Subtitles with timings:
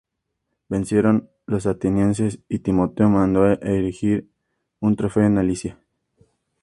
[0.67, 4.31] Vencieron los atenienses y Timoteo mandó erigir
[4.79, 5.79] un trofeo en Alicia.